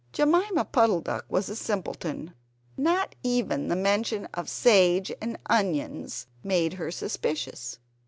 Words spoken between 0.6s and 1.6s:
Puddle duck was a